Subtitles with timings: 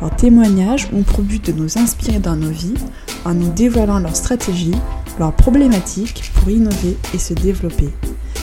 [0.00, 2.74] Leurs témoignages ont pour but de nous inspirer dans nos vies
[3.26, 4.74] en nous dévoilant leurs stratégies,
[5.18, 7.90] leurs problématiques pour innover et se développer.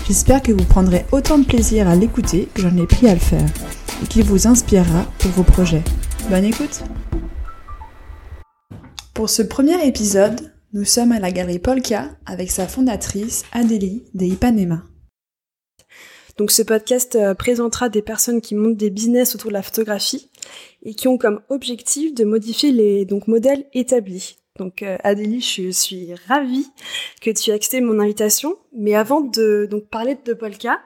[0.06, 3.20] J'espère que vous prendrez autant de plaisir à l'écouter que j'en ai pris à le
[3.20, 3.50] faire
[4.04, 5.84] et qu'il vous inspirera pour vos projets.
[6.30, 6.84] Bonne écoute
[9.16, 14.26] Pour ce premier épisode, nous sommes à la galerie Polka avec sa fondatrice Adélie de
[14.26, 14.84] Ipanema.
[16.38, 20.30] Donc ce podcast euh, présentera des personnes qui montent des business autour de la photographie
[20.84, 24.38] et qui ont comme objectif de modifier les donc modèles établis.
[24.58, 26.68] Donc euh, Adélie, je suis ravie
[27.22, 28.58] que tu aies accepté mon invitation.
[28.76, 30.80] Mais avant de donc parler de Polka,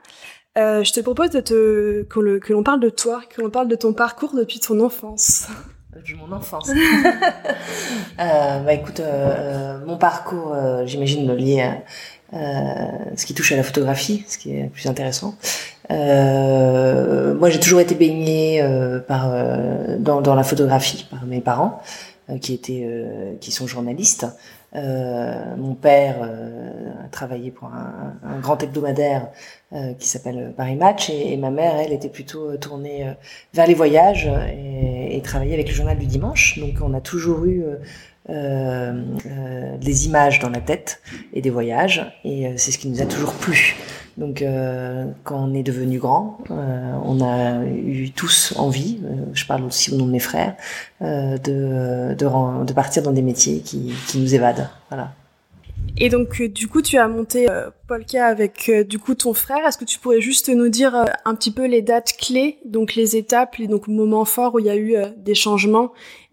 [0.58, 3.76] euh, je te propose de te que l'on parle de toi, que l'on parle de
[3.76, 5.48] ton parcours depuis ton enfance.
[5.95, 6.70] Depuis mon enfance.
[8.20, 13.64] euh, bah écoute, euh, mon parcours, j'imagine le lié à ce qui touche à la
[13.64, 15.36] photographie, ce qui est plus intéressant.
[15.92, 19.31] Euh, moi, j'ai toujours été baignée euh, par
[20.00, 21.81] dans, la photographie par mes parents,
[22.39, 22.88] qui étaient
[23.42, 24.25] qui sont journalistes.
[24.73, 29.28] mon père a travaillé pour un, grand hebdomadaire
[30.00, 33.05] qui s'appelle Paris Match et, ma mère, elle, était plutôt tournée
[33.53, 36.58] vers les voyages et, travaillait avec le journal du dimanche.
[36.59, 37.66] Donc, on a toujours eu
[38.30, 38.94] euh,
[39.26, 41.02] euh, des images dans la tête
[41.33, 43.76] et des voyages, et euh, c'est ce qui nous a toujours plu.
[44.17, 49.00] Donc, euh, quand on est devenu grand, euh, on a eu tous envie,
[49.34, 50.56] je parle aussi au nom de mes frères,
[51.02, 54.70] de, de, de, partir dans des métiers qui, qui nous évadent.
[54.89, 55.14] Voilà.
[55.98, 57.48] Et donc, du coup, tu as monté
[57.88, 59.66] Polka avec du coup ton frère.
[59.67, 63.16] Est-ce que tu pourrais juste nous dire un petit peu les dates clés, donc les
[63.16, 65.92] étapes, les donc moments forts où il y a eu des changements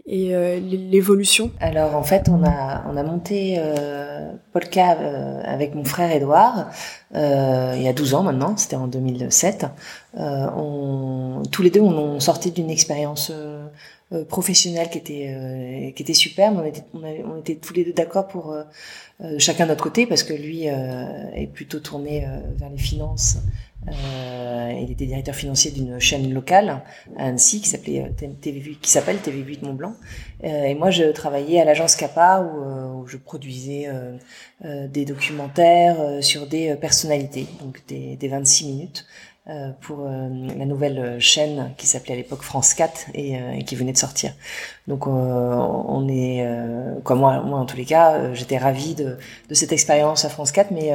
[0.08, 5.74] et euh, l'évolution Alors en fait, on a on a monté euh, Polka euh, avec
[5.74, 6.70] mon frère Edouard
[7.14, 9.66] il y a 12 ans maintenant, c'était en 2007.
[10.18, 13.32] Euh, on, tous les deux, on, on sortait d'une expérience
[14.28, 16.52] professionnelle qui était qui était super,
[16.94, 18.56] on était tous les deux d'accord pour
[19.38, 22.26] chacun de notre côté parce que lui est plutôt tourné
[22.56, 23.38] vers les finances
[23.86, 26.82] euh, il était directeur financier d'une chaîne locale
[27.16, 29.94] à Annecy qui s'appelait euh, TV8, qui s'appelle TV8 Mont Blanc.
[30.44, 33.88] Euh, et moi, je travaillais à l'agence Kappa où, euh, je produisais
[34.64, 39.06] euh, des documentaires sur des personnalités, donc des 26 minutes.
[39.50, 40.28] Euh, pour euh,
[40.58, 43.96] la nouvelle chaîne qui s'appelait à l'époque France 4 et, euh, et, qui venait de
[43.96, 44.34] sortir.
[44.88, 46.46] Donc on est,
[47.02, 49.16] quoi moi, moi en tous les cas, j'étais ravie de,
[49.48, 50.92] de, cette expérience à France 4, mais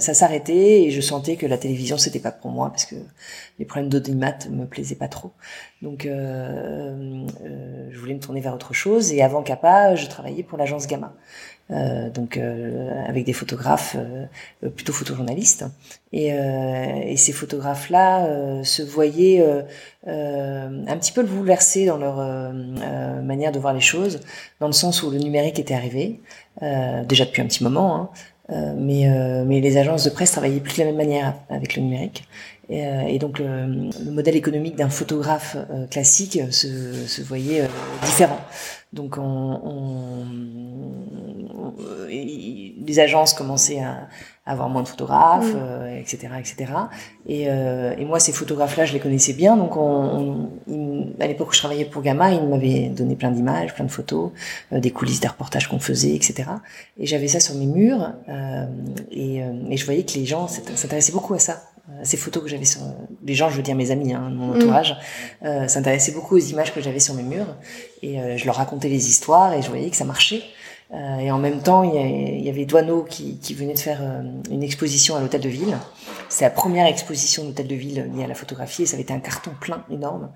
[0.00, 2.94] ça s'arrêtait et je sentais que la télévision c'était pas pour moi parce que
[3.58, 5.32] les problèmes d'audimat me plaisaient pas trop.
[5.82, 10.86] Donc je voulais me tourner vers autre chose et avant Kappa, je travaillais pour l'agence
[10.86, 11.14] Gamma.
[11.70, 15.66] Euh, donc euh, avec des photographes euh, plutôt photojournalistes.
[16.12, 18.26] Et, et ces photographes là
[18.64, 19.44] se voyaient
[20.06, 22.16] un petit peu bouleversés dans leur
[23.22, 24.20] manière de voir les choses
[24.58, 26.22] dans le sens où le numérique était arrivé
[26.62, 28.10] déjà depuis un petit moment
[28.50, 29.06] hein, mais,
[29.44, 32.24] mais les agences de presse travaillaient plus de la même manière avec le numérique.
[32.70, 35.58] Et, et donc le, le, modèle économique d'un photographe
[35.90, 37.64] classique se, se voyait
[38.02, 38.40] différent.
[38.94, 40.24] Donc on, on,
[42.08, 44.08] les agences commençaient à,
[44.48, 45.56] avoir moins de photographes, mm.
[45.56, 46.72] euh, etc., etc.
[47.26, 49.56] Et, euh, et, moi, ces photographes-là, je les connaissais bien.
[49.56, 53.74] Donc, on, on, à l'époque où je travaillais pour Gamma, ils m'avaient donné plein d'images,
[53.74, 54.30] plein de photos,
[54.72, 56.44] euh, des coulisses des reportages qu'on faisait, etc.
[56.98, 58.12] Et j'avais ça sur mes murs.
[58.28, 58.64] Euh,
[59.10, 61.62] et, euh, et, je voyais que les gens s'intéressaient beaucoup à ça
[62.02, 62.82] ces photos que j'avais sur
[63.24, 64.92] les gens je veux dire mes amis hein, mon entourage
[65.42, 65.46] mm.
[65.46, 67.56] euh, s'intéressaient beaucoup aux images que j'avais sur mes murs
[68.02, 70.42] et euh, je leur racontais les histoires et je voyais que ça marchait
[70.94, 74.22] euh, et en même temps, il y, avait Douaneau qui, qui, venait de faire euh,
[74.50, 75.76] une exposition à l'hôtel de ville.
[76.30, 79.12] C'est la première exposition d'hôtel de ville liée à la photographie et ça avait été
[79.12, 80.30] un carton plein énorme.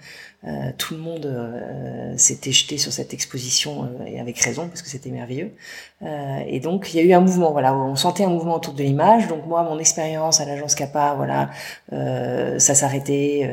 [0.44, 5.10] Euh, tout le monde s'était jeté sur cette exposition et avec raison parce que c'était
[5.10, 5.52] merveilleux.
[6.02, 8.82] et donc il y a eu un mouvement, voilà, on sentait un mouvement autour de
[8.82, 9.28] l'image.
[9.28, 11.50] Donc moi, mon expérience à l'agence Kappa, voilà,
[12.58, 13.50] ça s'arrêtait.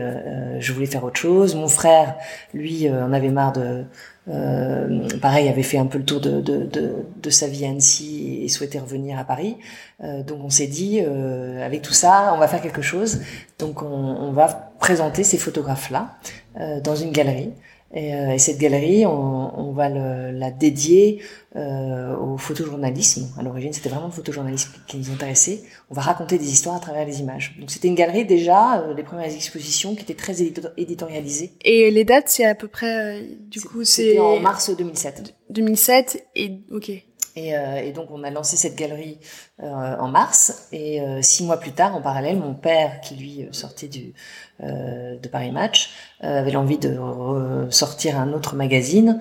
[0.60, 1.56] je voulais faire autre chose.
[1.56, 2.16] Mon frère,
[2.54, 3.86] lui, en avait marre de
[4.30, 8.40] euh, pareil, avait fait un peu le tour de, de, de, sa vie à Annecy
[8.44, 9.58] et souhaitait revenir à Paris.
[10.04, 13.22] Euh, donc on s'est dit, euh, avec tout ça, on va faire quelque chose.
[13.58, 14.48] Donc on, on va
[14.80, 16.16] présenter ces photographes-là
[16.84, 17.54] dans une galerie.
[17.94, 21.22] Et, euh, et cette galerie, on, on va le, la dédier
[21.56, 23.28] euh, au photojournalisme.
[23.40, 25.62] À l'origine, c'était vraiment le photojournalisme qui nous intéressait.
[25.90, 27.56] On va raconter des histoires à travers les images.
[27.60, 31.52] Donc c'était une galerie déjà, euh, les premières expositions qui étaient très édito- éditorialisées.
[31.66, 35.34] Et les dates, c'est à peu près, euh, du coup, c'est en mars 2007.
[35.50, 36.92] 2007 et ok.
[37.36, 39.20] Et, euh, et donc on a lancé cette galerie
[39.62, 40.68] euh, en mars.
[40.72, 44.14] Et euh, six mois plus tard, en parallèle, mon père, qui lui euh, sortait du,
[44.64, 45.92] euh, de Paris Match,
[46.24, 46.98] euh, avait l'envie de
[47.70, 49.20] sortir un autre magazine,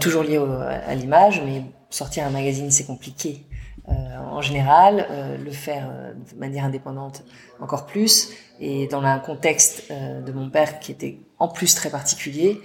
[0.00, 3.44] toujours lié au- à l'image, mais sortir un magazine c'est compliqué.
[3.88, 3.92] Euh,
[4.30, 7.24] en général, euh, le faire euh, de manière indépendante
[7.60, 8.30] encore plus,
[8.60, 12.60] et dans un contexte de mon père qui était en plus très particulier,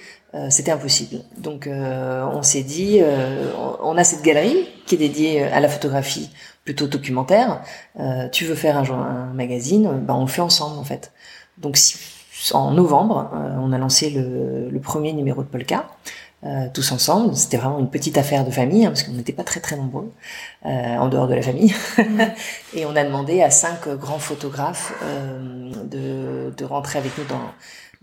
[0.50, 1.22] c'était impossible.
[1.38, 3.00] Donc on s'est dit,
[3.84, 6.32] on a cette galerie qui est dédiée à la photographie
[6.66, 7.62] plutôt documentaire.
[8.32, 11.12] Tu veux faire un, un magazine, ben on le fait ensemble en fait.
[11.60, 11.98] Donc si-
[12.54, 15.86] en novembre, euh, on a lancé le, le premier numéro de Polka.
[16.46, 19.44] Euh, tous ensemble, c'était vraiment une petite affaire de famille hein, parce qu'on n'était pas
[19.44, 20.12] très très nombreux
[20.66, 21.74] euh, en dehors de la famille.
[22.74, 27.52] Et on a demandé à cinq grands photographes euh, de, de rentrer avec nous dans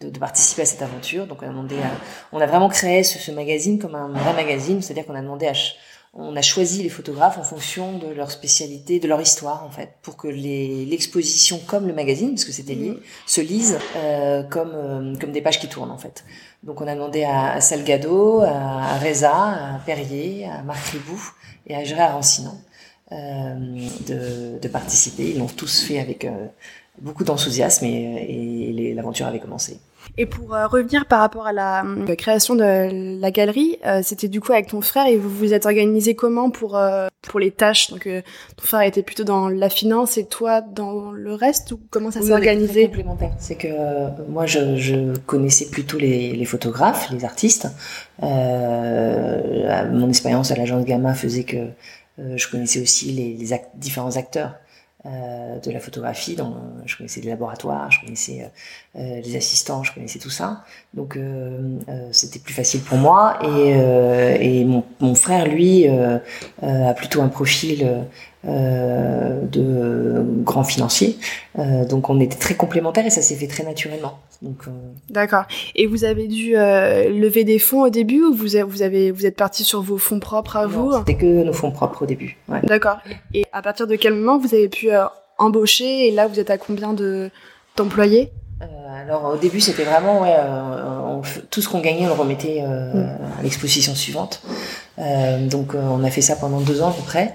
[0.00, 1.26] de, de participer à cette aventure.
[1.26, 1.90] Donc on a demandé à,
[2.32, 5.46] on a vraiment créé ce, ce magazine comme un vrai magazine, c'est-à-dire qu'on a demandé
[5.46, 5.52] à
[6.12, 9.90] on a choisi les photographes en fonction de leur spécialité, de leur histoire en fait,
[10.02, 15.14] pour que l'exposition comme le magazine, parce que c'était lié, se lisent euh, comme euh,
[15.20, 16.24] comme des pages qui tournent en fait.
[16.64, 21.20] Donc on a demandé à, à Salgado, à, à Reza, à Perrier, à Marc Ribou
[21.68, 22.58] et à Gérard Rancinon
[23.12, 23.54] euh,
[24.08, 25.30] de, de participer.
[25.30, 26.46] Ils l'ont tous fait avec euh,
[27.00, 29.78] beaucoup d'enthousiasme et, et l'aventure avait commencé.
[30.18, 34.28] Et pour euh, revenir par rapport à la euh, création de la galerie, euh, c'était
[34.28, 36.78] du coup avec ton frère et vous vous êtes organisé comment pour
[37.22, 37.90] pour les tâches?
[37.90, 38.04] Donc
[38.56, 42.20] ton frère était plutôt dans la finance et toi dans le reste ou comment ça
[42.20, 42.86] Oui, s'est organisé?
[42.86, 43.32] complémentaires.
[43.38, 43.68] C'est que
[44.28, 47.68] moi, je, je connaissais plutôt les, les photographes, les artistes.
[48.20, 51.68] Mon expérience à l'agence Gamma faisait que
[52.18, 54.54] je connaissais aussi les, les act- différents acteurs
[55.04, 56.36] de la photographie.
[56.36, 56.54] Donc,
[56.84, 60.64] je connaissais les laboratoires, je connaissais euh, euh, les assistants, je connaissais tout ça.
[60.94, 63.38] Donc, euh, euh, c'était plus facile pour moi.
[63.42, 66.18] Et, euh, et mon, mon frère, lui, euh,
[66.62, 68.04] euh, a plutôt un profil
[68.46, 71.18] euh, de grand financier.
[71.58, 74.18] Euh, donc, on était très complémentaires et ça s'est fait très naturellement.
[74.42, 74.70] Donc, euh,
[75.10, 75.44] D'accord.
[75.74, 79.10] Et vous avez dû euh, lever des fonds au début ou vous avez, vous avez
[79.10, 82.06] vous êtes parti sur vos fonds propres à vous c'était que nos fonds propres au
[82.06, 82.38] début.
[82.48, 82.60] Ouais.
[82.62, 82.96] D'accord.
[83.34, 85.04] Et à partir de quel moment vous avez pu euh,
[85.36, 87.30] embaucher et là vous êtes à combien de
[87.76, 88.32] d'employés?
[88.62, 88.66] Euh,
[89.04, 92.62] alors au début c'était vraiment ouais, euh, on tout ce qu'on gagnait on le remettait
[92.62, 93.18] euh, Mm.
[93.38, 94.40] à l'exposition suivante.
[94.98, 97.34] Euh, donc euh, on a fait ça pendant deux ans à peu près.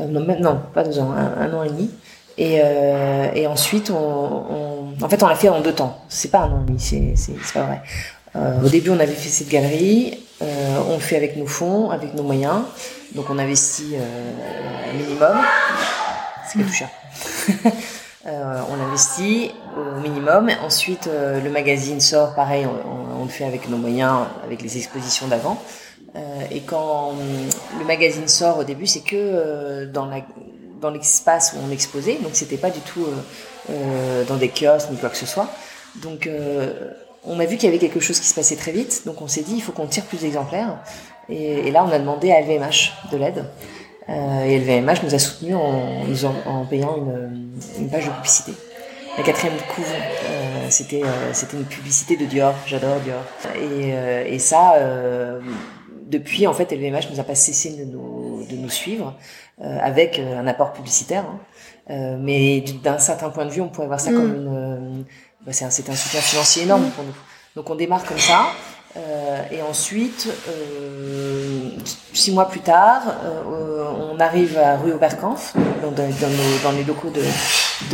[0.00, 0.06] Euh,
[0.40, 1.90] non, pas deux ans, un, an et demi.
[2.38, 5.98] Et, euh, ensuite on, en fait on l'a fait en deux temps.
[6.08, 7.82] C'est pas un an et demi, c'est pas vrai.
[8.36, 12.14] Euh, au début on avait fait cette galerie, on le fait avec nos fonds, avec
[12.14, 12.62] nos moyens.
[13.14, 15.36] Donc on investit un minimum.
[16.46, 16.88] C'est quelque cher.
[18.26, 20.50] Euh, on investit au minimum.
[20.62, 25.58] Ensuite, le magazine sort, pareil, on le fait avec nos moyens, avec les expositions d'avant.
[26.16, 27.18] Euh, et quand hum,
[27.78, 30.08] le magazine sort au début, c'est que euh, dans
[30.80, 33.06] dans l'espace où on exposait, donc c'était pas du tout
[33.70, 35.48] euh, dans des kiosques ni quoi que ce soit.
[36.02, 36.28] Donc
[37.24, 39.28] on a vu qu'il y avait quelque chose qui se passait très vite, donc on
[39.28, 40.78] s'est dit il faut qu'on tire plus d'exemplaires.
[41.28, 43.44] Et, là, on a demandé à LVMH de l'aide.
[44.08, 48.52] Et LVMH nous a soutenus en, payant une, une page de publicité.
[49.16, 51.02] La quatrième couve, euh, c'était
[51.32, 52.54] c'était une publicité de Dior.
[52.66, 53.22] J'adore Dior.
[54.26, 54.74] Et, ça,
[56.10, 59.14] depuis, en fait, LVMH nous a pas cessé de nous, de nous suivre
[59.62, 61.24] euh, avec euh, un apport publicitaire.
[61.26, 61.38] hein.
[61.90, 64.14] Euh, mais d'un certain point de vue, on pourrait voir ça Mm.
[64.14, 64.48] comme une...
[64.56, 65.02] euh,
[65.44, 67.14] bah, c'est un, soutien financier énorme pour nous.
[67.56, 68.48] Donc on démarre comme ça.
[68.96, 71.70] Euh, et ensuite, euh,
[72.12, 76.72] six mois plus tard, euh, on arrive à rue Oberkampf, dans, dans, dans nos- dans
[76.72, 77.22] les locaux de,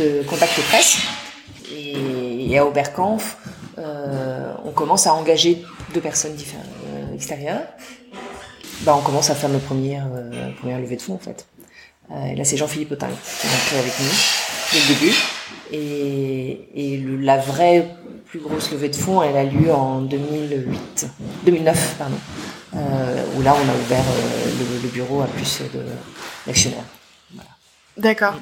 [0.03, 0.97] de Contact Presse.
[1.71, 3.37] Et, et à Oberkampf,
[3.77, 6.55] euh, on commence à engager deux personnes diffé-
[6.87, 7.61] euh, extérieures.
[8.81, 11.47] Bah, on commence à faire notre première, euh, première levée de fonds, en fait.
[12.11, 14.05] Euh, et là, c'est Jean-Philippe Autain qui est rentré avec nous
[14.71, 15.15] dès le début.
[15.71, 17.87] Et, et le- la vraie
[18.25, 21.07] plus grosse levée de fonds, elle a lieu en 2008,
[21.45, 22.15] 2009, pardon,
[22.75, 25.61] euh, où là, on a ouvert euh, le, le bureau à plus
[26.45, 26.83] d'actionnaires.
[27.97, 28.35] D'accord.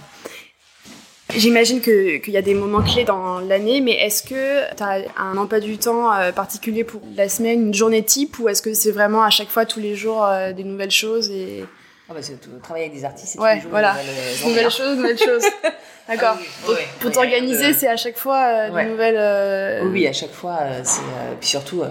[1.38, 5.36] J'imagine qu'il y a des moments clés dans l'année, mais est-ce que tu as un
[5.38, 8.92] emploi du temps euh, particulier pour la semaine, une journée type, ou est-ce que c'est
[8.92, 11.65] vraiment à chaque fois, tous les jours, euh, des nouvelles choses et
[12.07, 12.51] Ah bah, c'est tout.
[12.62, 13.93] Travailler avec des artistes, c'est Ouais, toujours voilà.
[13.93, 15.43] une nouvelle, euh, Nouvelle journée, chose, nouvelle chose.
[16.07, 16.35] D'accord.
[16.35, 18.83] Ah oui, Donc, ouais, pour t'organiser, c'est à chaque fois euh, ouais.
[18.85, 19.15] des nouvelles.
[19.17, 21.88] euh, Oui, à chaque fois, euh, c'est euh, puis surtout, euh,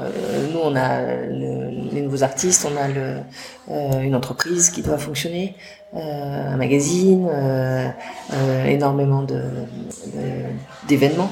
[0.52, 3.16] nous, on a le- les nouveaux artistes, on a le,
[3.72, 5.56] euh, une entreprise qui doit fonctionner,
[5.94, 7.88] euh, un magazine, euh,
[8.34, 11.30] euh, énormément de de- d'événements.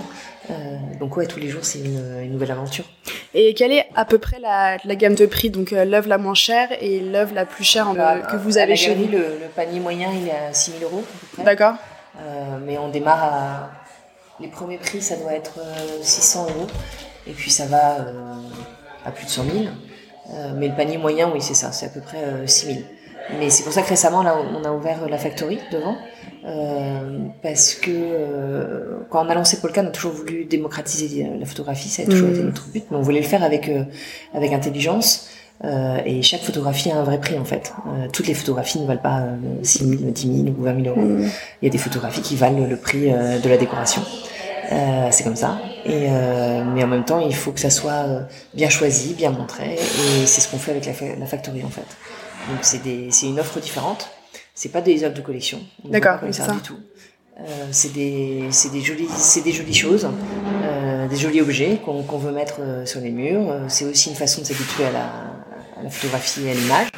[0.51, 0.55] Euh,
[0.99, 2.85] donc ouais, tous les jours, c'est une, une nouvelle aventure.
[3.35, 5.49] Et quelle est à peu près la, la gamme de prix?
[5.51, 8.59] Donc euh, l'œuvre la moins chère et l'œuvre la plus chère en- Bah, que vous
[8.59, 9.07] avez chez vous.
[9.11, 11.05] le, le panier moyen, il est à 6 000 euros.
[11.39, 11.75] D'accord.
[12.21, 13.71] Euh, mais on démarre à
[14.41, 16.67] les premiers prix, ça doit être euh, 600 euros,
[17.27, 18.35] et puis ça va euh,
[19.07, 19.55] à plus de 100 000.
[20.35, 22.79] Euh, mais le panier moyen, oui, c'est ça, c'est à peu près euh, 6 000.
[23.39, 25.97] Mais c'est pour ça que récemment, là, on a ouvert la factory devant,
[26.45, 31.47] euh, parce que euh, quand on a lancé Polka, on a toujours voulu démocratiser la
[31.47, 32.35] photographie, ça a toujours Mhm.
[32.35, 33.85] été notre but, mais on voulait le faire avec euh,
[34.35, 35.29] avec intelligence.
[35.65, 37.73] Euh, et chaque photographie a un vrai prix en fait.
[37.87, 40.89] Euh, toutes les photographies ne valent pas euh, 6 000, 10 000 ou 20 000
[40.97, 41.07] euros.
[41.07, 41.29] Mm.
[41.61, 44.03] Il y a des photographies qui valent le prix euh, de la décoration.
[44.73, 45.59] Euh, c'est comme ça.
[45.85, 48.23] Et euh, mais en même temps, il faut que ça soit euh,
[48.55, 49.75] bien choisi, bien montré.
[49.75, 51.87] Et c'est ce qu'on fait avec la factory en fait.
[52.49, 54.11] Donc c'est une offre différente.
[54.55, 55.61] C'est pas des œuvres de collection.
[55.85, 56.53] D'accord, oui, c'est ça.
[56.53, 56.79] du tout.
[57.41, 58.51] Euh, c'est des,
[58.83, 60.07] jolies, c'est des jolies choses,
[60.63, 63.55] euh, des jolis objets qu'on veut mettre euh, sur les murs.
[63.69, 65.07] C'est aussi une façon de s'habituer à la,
[65.79, 66.89] à la photographie et à l'image.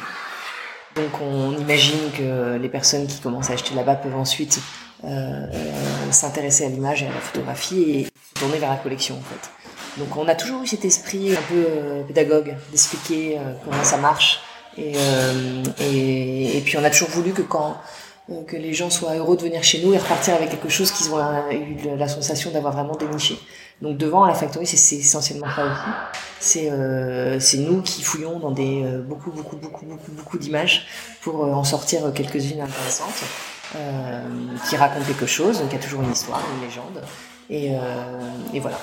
[0.95, 4.59] Donc on imagine que les personnes qui commencent à acheter là-bas peuvent ensuite
[5.03, 5.47] euh,
[6.11, 9.99] s'intéresser à l'image et à la photographie et se tourner vers la collection en fait.
[9.99, 11.65] Donc on a toujours eu cet esprit un peu
[12.07, 14.41] pédagogue d'expliquer comment ça marche
[14.77, 17.77] et, euh, et, et puis on a toujours voulu que quand
[18.29, 20.91] euh, que les gens soient heureux de venir chez nous et repartir avec quelque chose
[20.91, 23.37] qu'ils ont euh, eu la sensation d'avoir vraiment déniché.
[23.81, 26.21] Donc devant à la factory, c'est essentiellement ça aussi.
[26.39, 30.87] C'est euh, nous qui fouillons dans des euh, beaucoup beaucoup beaucoup beaucoup beaucoup d'images
[31.21, 33.23] pour en sortir quelques-unes intéressantes
[34.69, 35.61] qui racontent quelque chose.
[35.71, 37.01] Y a toujours une histoire, une légende.
[37.49, 37.71] Et,
[38.53, 38.79] et voilà.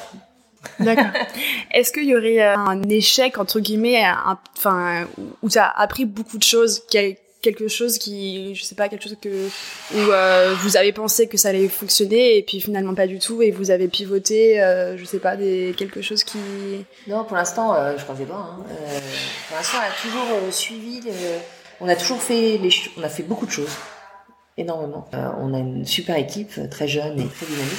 [0.79, 1.07] D'accord.
[1.73, 5.07] Est-ce qu'il y aurait euh, un échec entre guillemets, un- enfin
[5.43, 9.03] où tu as appris beaucoup de choses, quel- quelque chose qui, je sais pas, quelque
[9.03, 13.09] chose que où euh, vous avez pensé que ça allait fonctionner et puis finalement pas
[13.09, 16.39] du tout et vous avez pivoté, euh, je sais pas, des quelque chose qui.
[17.09, 18.37] Non, pour l'instant, euh, je les doigts.
[18.61, 18.65] Hein.
[18.71, 18.99] Euh,
[19.49, 21.01] pour l'instant, on a toujours euh, suivi.
[21.81, 22.71] On a toujours fait les.
[22.97, 23.73] On a fait beaucoup de choses,
[24.59, 25.07] énormément.
[25.15, 27.73] Euh, on a une super équipe, euh, très jeune et très dynamique,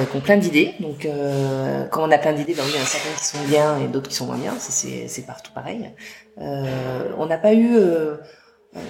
[0.00, 0.74] euh, qui ont plein d'idées.
[0.80, 3.42] Donc, euh, quand on a plein d'idées, ben, il y en a certaines qui sont
[3.46, 4.54] bien et d'autres qui sont moins bien.
[4.58, 5.90] C'est partout pareil.
[6.38, 7.76] On n'a pas eu.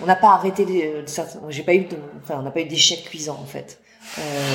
[0.02, 0.66] on n'a pas arrêté.
[1.48, 1.84] J'ai pas eu.
[1.84, 3.78] de- Enfin, on n'a pas eu d'échec cuisant en fait.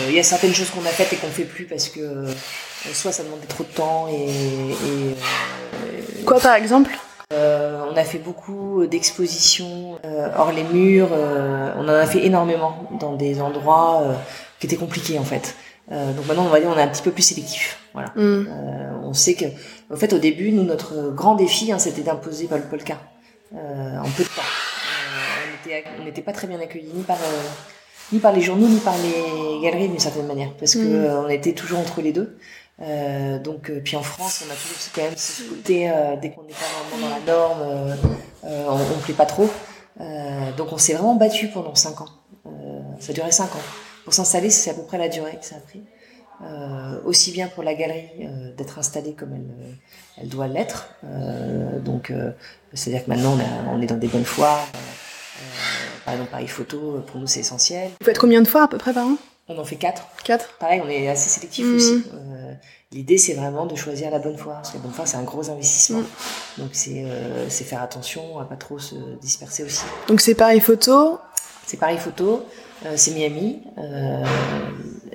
[0.08, 2.26] Il y a certaines choses qu'on a faites et qu'on fait plus parce que
[2.94, 5.16] soit ça demandait trop de temps et,
[6.26, 6.92] Quoi par exemple?
[7.32, 11.10] Euh, on a fait beaucoup d'expositions euh, hors les murs.
[11.12, 14.14] euh, on en a fait énormément dans des endroits euh,
[14.60, 15.56] qui étaient compliqués en fait.
[15.92, 17.80] Euh, donc maintenant on va dire on est un petit peu plus sélectif.
[17.94, 18.10] Voilà.
[18.16, 18.48] Hmm.
[18.48, 19.46] Euh, on sait que,
[19.94, 22.98] en fait, au début, nous, notre grand défi, hein, c'était d'imposer le polka
[23.56, 24.42] euh, en peu de temps.
[24.42, 27.42] On était- on n'était pas très bien accueillis ni par euh,
[28.12, 30.96] ni par les journaux ni par les galeries d'une certaine manière, parce que Mhm.
[31.06, 32.38] euh, on était toujours entre les deux.
[32.82, 36.32] Euh, donc, euh, puis en France, on a toujours quand même ce côté euh, dès
[36.32, 37.96] qu'on n'est pas vraiment dans la norme, euh,
[38.46, 39.50] euh, on, on plaît pas trop.
[40.02, 42.10] Euh, donc, on s'est vraiment battu pendant cinq ans.
[43.00, 43.62] Ça a duré cinq ans.
[44.06, 45.84] Pour s'installer, c'est à peu près la durée que ça a pris.
[47.06, 48.28] Aussi bien pour la galerie
[48.58, 49.78] d'être installée comme elle,
[50.18, 50.90] elle doit l'être.
[51.84, 52.12] Donc,
[52.74, 53.38] c'est-à-dire que maintenant
[53.72, 54.68] on, est dans des bonnes foires.
[56.06, 57.92] Par exemple, Paris Photo, pour nous c'est essentiel.
[58.00, 59.18] Vous faites combien de fois à peu près par an?
[59.50, 60.04] On en fait quatre.
[60.24, 60.58] Quatre.
[60.58, 61.76] Pareil, on est assez sélectif Mhm.
[61.76, 62.04] aussi.
[62.14, 62.54] Euh,
[62.92, 64.58] L'idée, c'est vraiment de choisir la bonne foire.
[64.58, 66.00] Parce que la bonne foire, c'est un gros investissement.
[66.00, 66.06] Mhm.
[66.60, 69.84] Donc, c'est euh, c'est faire attention à pas trop se disperser aussi.
[70.08, 71.18] Donc c'est pareil photo.
[71.66, 72.46] C'est Paris Photo,
[72.86, 74.22] euh, c'est Miami, euh,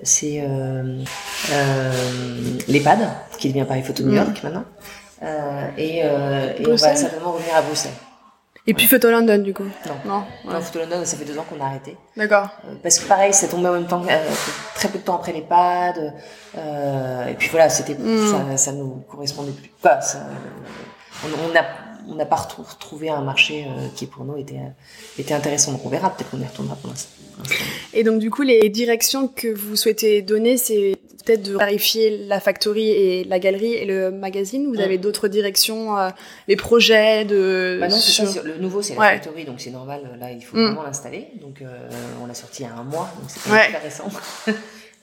[0.02, 1.02] c'est euh,
[1.52, 1.92] euh,
[2.68, 3.06] l'EHPAD,
[3.38, 4.16] qui devient Paris Photo New Mhm.
[4.16, 4.64] York maintenant.
[5.22, 7.92] Euh, et euh, et on va certainement revenir à Bruxelles.
[8.68, 9.64] Et puis photo London du coup.
[10.06, 10.22] Non.
[10.44, 10.60] Non.
[10.60, 11.96] Photo London, ça fait deux ans qu'on a arrêté.
[12.16, 12.48] D'accord.
[12.66, 14.28] Euh, Parce que pareil, ça tombait en même temps, euh,
[14.74, 15.94] très peu de temps après les pads.
[16.56, 18.30] Euh, et puis voilà, c'était, Mm.
[18.30, 19.70] ça, ça nous correspondait plus.
[19.82, 20.20] Ça,
[21.24, 21.64] on, on a,
[22.10, 24.60] on n'a pas retrou- retrouvé un marché qui pour nous était,
[25.18, 25.72] était intéressant.
[25.72, 27.10] Donc on verra, peut-être qu'on y retournera pour l'instant.
[27.94, 30.97] Et donc du coup, les directions que vous souhaitez donner, c'est
[31.28, 34.66] peut-être de clarifier la factory et la galerie et le magazine.
[34.66, 34.84] Vous Mm.
[34.84, 36.08] avez d'autres directions, euh,
[36.48, 37.76] les projets de.
[37.80, 39.12] Bah non, c'est ça, sur- c'est- le nouveau c'est la Ouais.
[39.14, 40.64] factory, donc c'est normal, là il faut Mm.
[40.66, 41.28] vraiment l'installer.
[41.40, 41.66] Donc euh,
[42.22, 43.68] on l'a sorti il y a un mois, donc c'est Ouais.
[43.68, 44.08] très récent.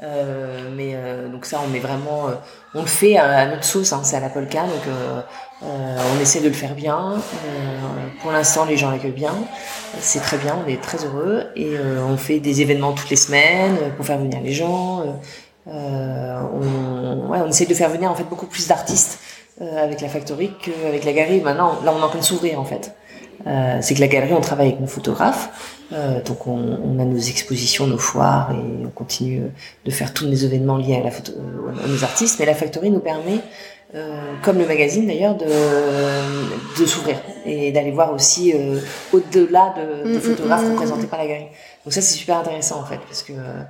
[0.03, 2.31] Euh, mais euh, donc ça on met vraiment, euh,
[2.73, 4.83] on le fait à, à notre sauce, hein, c'est à la polka, donc
[5.61, 7.13] on essaie de le faire bien.
[8.21, 9.33] pour l'instant, les gens l'accueillent bien.
[10.01, 11.43] C'est très bien, on est très heureux.
[11.55, 11.75] Et
[12.11, 15.17] on fait des événements toutes les semaines pour faire venir les gens.
[15.67, 19.19] On, ouais, on essaie de faire venir en fait beaucoup plus d'artistes
[19.59, 21.41] avec la factory qu'avec la galerie.
[21.41, 22.93] Maintenant, là, on est en train de s'ouvrir en fait.
[23.47, 27.05] Euh, c'est que la galerie, on travaille avec nos photographes, euh, donc on, on, a
[27.05, 29.43] nos expositions, nos foires, et on continue
[29.85, 31.33] de faire tous les événements liés à, la photo,
[31.83, 32.39] à nos artistes.
[32.39, 33.41] Mais la factory nous permet,
[33.93, 38.79] euh, comme le magazine d'ailleurs, de, de s'ouvrir et d'aller voir aussi euh,
[39.13, 41.49] au-delà de, de, mm, mm, photographes mm, représentés par la galerie.
[41.83, 43.61] Donc ça, c'est super intéressant en fait, parce que euh,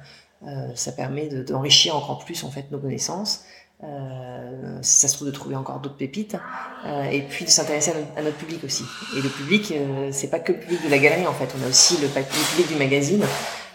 [0.75, 3.45] ça permet d'enrichir encore plus en fait nos connaissances
[3.83, 6.37] euh, si ça se trouve de trouver encore d'autres pépites,
[6.85, 8.83] euh, et puis de s'intéresser à, notre public aussi.
[9.17, 11.65] Et le public, euh, c'est pas que le public de la galerie en fait, on
[11.65, 13.23] a aussi le, public du magazine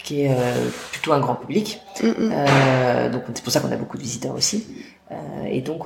[0.02, 1.80] qui est euh, plutôt un grand public.
[2.02, 2.32] Mm, mm.
[2.32, 4.66] Euh, donc c'est pour ça qu'on a beaucoup de visiteurs aussi.
[5.46, 5.84] et donc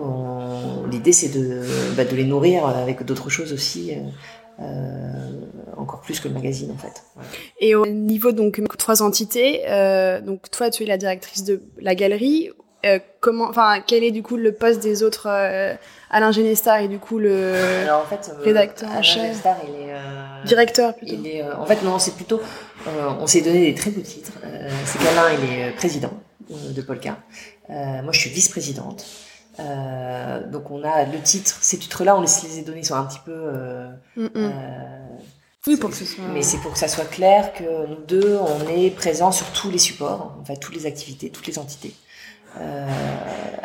[0.91, 1.63] l'idée c'est de,
[1.97, 3.93] bah, de les nourrir avec d'autres choses aussi.
[5.77, 7.03] Encore plus que le magazine en fait.
[7.61, 9.63] Et au niveau donc trois entités,
[10.25, 12.51] donc toi tu es la directrice de la galerie
[12.85, 15.75] euh, comment, enfin, quel est du coup le poste des autres euh,
[16.11, 20.47] Alain Genestar et du coup le Alors, en fait, euh, rédacteur Alain Genestar, il est
[20.47, 21.15] directeur plutôt.
[21.15, 22.43] Il est, en fait, non, c'est plutôt.
[22.87, 24.33] on s'est donné des très beaux titres.
[24.85, 26.13] c'est qu'Alain, il est président
[26.51, 27.17] de Polka.
[27.69, 28.31] moi, je suis
[29.59, 30.51] vice-présidente.
[30.51, 31.57] donc, on a le titre.
[31.61, 33.53] Ces titres-là, on les, les a donnés, sont un petit peu.
[34.17, 34.53] Mm, mm.
[35.67, 36.25] Oui, pour que ce soit...
[36.33, 39.71] Mais c'est pour que ça soit clair que nous deux, on est présents sur tous
[39.71, 41.95] les supports, en fait, toutes les activités, toutes les entités.
[42.61, 42.87] Euh,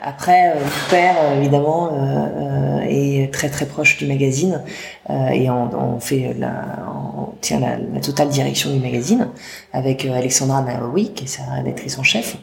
[0.02, 4.64] après, euh, mon père, évidemment, euh, est très très proche du magazine
[5.10, 9.28] et on, on, fait la, on tient la, la, totale direction du magazine
[9.74, 12.38] avec Alexandra Naoui, qui est sa rédactrice en chef.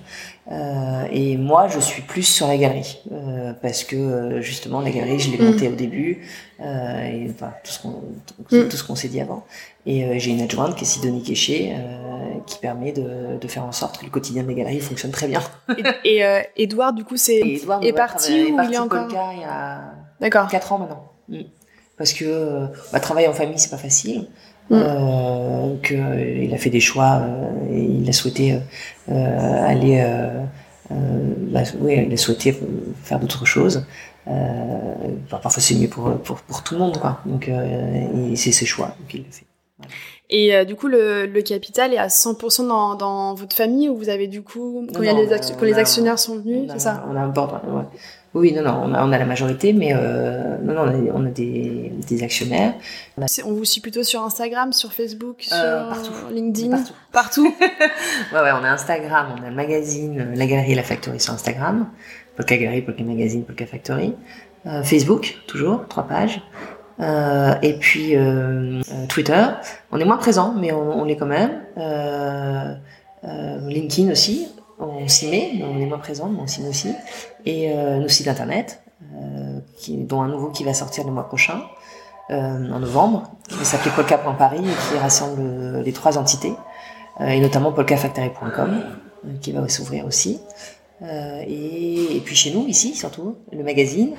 [0.50, 5.18] Euh, et moi, je suis plus sur la galerie euh, parce que justement la galerie,
[5.18, 5.44] je l'ai mm.
[5.44, 6.24] montée au début
[6.60, 8.70] euh, et enfin tout ce qu'on tout, mm.
[8.70, 9.44] ce qu'on s'est dit avant.
[9.86, 11.74] Et j'ai une adjointe qui est Sidonie Kéché
[12.46, 15.40] qui permet de, de, faire en sorte que le quotidien des galeries fonctionne très bien.
[16.04, 19.92] et, et Edouard, du coup, c'est est parti ou il est encore il y a
[20.20, 20.48] D'accord.
[20.48, 21.12] 4 ans maintenant.
[21.28, 21.42] Mm.
[21.96, 24.26] Parce que bah, travailler en famille, c'est pas facile.
[24.68, 24.75] Mm.
[24.75, 28.58] Euh, qu'il a fait des choix euh, et il a souhaité
[29.08, 30.04] euh, aller
[30.90, 32.56] bah, oui, il a souhaité
[33.04, 33.86] faire d'autres choses
[35.30, 37.49] parfois c'est mieux pour, pour, pour tout le monde quoi donc
[38.34, 39.47] c'est ses choix donc il le fait
[40.30, 44.08] Et du coup, le, le, capital est à 100% dans, dans votre famille ou vous
[44.08, 47.06] avez du coup, quand, il y a les, quand les actionnaires sont venus, c'est ça?
[47.08, 47.84] On a un board, ouais.
[48.34, 51.12] Oui, non, non, on a, on a la majorité, mais euh, non, non, on a,
[51.15, 52.75] on a des, des, actionnaires.
[53.17, 56.34] On, on, vous suit plutôt sur Instagram, sur Facebook, euh, sur partout.
[56.34, 56.71] LinkedIn?
[56.71, 56.93] Partout.
[57.12, 57.54] partout.
[58.34, 61.32] ouais, ouais, on a Instagram, on a le magazine, la galerie et la factory sur
[61.32, 61.89] Instagram.
[62.36, 64.15] Polka Galerie, Polka Magazine, Polka Factory.
[64.67, 66.41] Euh, Facebook, toujours, trois pages.
[66.99, 69.45] Euh, et puis euh, Twitter,
[69.93, 71.62] on est moins présent, mais on, on est quand même.
[73.69, 76.93] LinkedIn aussi, on s'y met, on est moins présent, mais on s'y met aussi.
[77.45, 78.82] Et euh, nos sites internet,
[79.15, 81.62] euh, qui, dont un nouveau qui va sortir le mois prochain,
[82.30, 86.54] euh, en novembre, qui va s'appeler polka.paris et qui rassemble les trois entités,
[87.21, 88.82] euh, et notamment polkafactory.com,
[89.25, 90.41] euh, qui va s'ouvrir aussi.
[91.02, 94.17] Euh, et, et, puis chez nous, ici surtout, le magazine,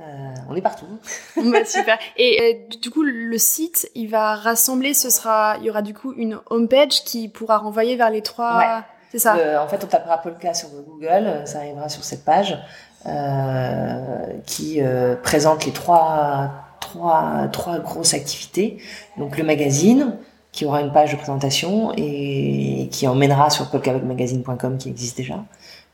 [0.00, 0.86] euh, on est partout.
[1.36, 1.98] bah, super.
[2.16, 6.12] Et du coup, le site, il va rassembler, ce sera, il y aura du coup
[6.16, 8.58] une homepage qui pourra renvoyer vers les trois.
[8.58, 8.82] Ouais.
[9.14, 12.58] En fait, on tapera Polka sur Google, ça arrivera sur cette page
[13.06, 18.78] euh, qui euh, présente les trois, trois, trois grosses activités.
[19.16, 20.16] Donc le magazine,
[20.50, 25.44] qui aura une page de présentation et qui emmènera sur polkawebmagazine.com qui existe déjà.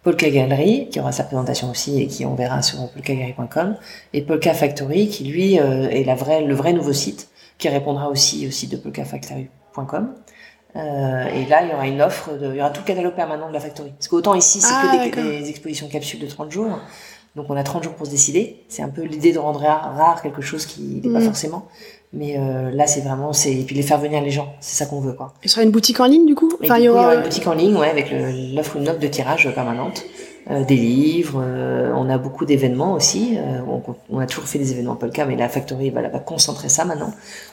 [0.03, 3.77] Polka Gallery, qui aura sa présentation aussi et qui on verra sur polkagallery.com.
[4.13, 8.09] Et Polka Factory, qui lui euh, est la vraie, le vrai nouveau site, qui répondra
[8.09, 10.15] aussi au site de polkafactory.com.
[10.75, 13.15] Euh, et là, il y aura une offre, de, il y aura tout le catalogue
[13.15, 13.91] permanent de la factory.
[13.91, 16.79] Parce qu'autant ici, c'est ah, que des, des, expositions capsules de 30 jours.
[17.37, 18.65] Donc on a 30 jours pour se décider.
[18.69, 21.25] C'est un peu l'idée de rendre rare, rare, quelque chose qui n'est pas mm.
[21.25, 21.69] forcément.
[22.13, 24.87] Mais euh, là, c'est vraiment, c'est et puis les faire venir les gens, c'est ça
[24.87, 25.33] qu'on veut quoi.
[25.43, 26.53] Il sera une boutique en ligne du coup?
[26.63, 27.15] Enfin, il y, aura...
[27.15, 28.11] une boutique en ligne, ouais, avec
[28.55, 30.05] l'offre une offre de tirage permanente.
[30.51, 33.39] Euh, des livres, euh, on a beaucoup d'événements aussi.
[33.39, 33.61] Euh,
[34.11, 37.13] on, a toujours fait des événements Polka, mais la Factory va, concentrer ça maintenant.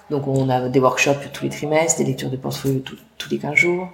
[0.10, 2.80] Donc on a des workshops tous les trimestres, des lectures de portfolio
[3.17, 3.89] tous les 15 jours.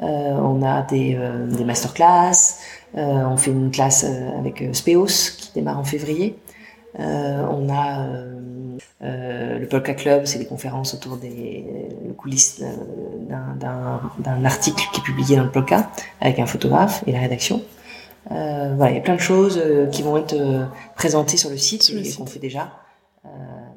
[0.00, 1.18] on a des,
[1.50, 2.58] des masterclass.
[2.94, 4.04] on fait une classe
[4.38, 6.38] avec Speos qui démarre en février.
[6.98, 8.06] on a
[9.00, 11.64] le Polka Club, c'est des conférences autour des
[12.16, 12.62] coulisses
[13.28, 17.60] d'un article qui est publié dans le Polka avec un photographe et la rédaction.
[18.30, 20.64] Euh, voilà, il y a plein de choses euh, qui vont être euh,
[20.96, 22.72] présentées sur le site et qu'on fait déjà.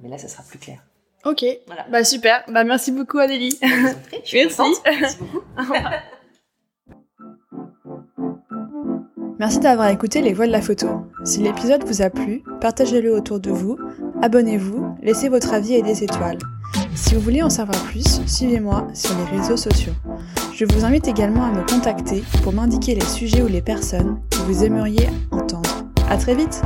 [0.03, 0.79] là, ça sera plus clair.
[1.23, 1.85] Ok, voilà.
[1.89, 2.43] bah super.
[2.47, 3.57] Bah merci beaucoup Adélie.
[3.61, 4.61] merci.
[4.99, 5.73] merci beaucoup.
[9.39, 10.87] Merci d'avoir écouté Les Voix de la Photo.
[11.23, 13.77] Si l'épisode vous a plu, partagez-le autour de vous,
[14.21, 16.37] abonnez-vous, laissez votre avis et des étoiles.
[16.95, 19.93] Si vous voulez en savoir plus, suivez-moi sur les réseaux sociaux.
[20.61, 24.37] Je vous invite également à me contacter pour m'indiquer les sujets ou les personnes que
[24.43, 25.87] vous aimeriez entendre.
[26.07, 26.61] À très vite!